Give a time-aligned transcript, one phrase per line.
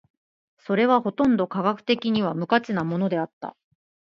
[0.57, 3.55] それはほとんど科学的には無価値なものであった。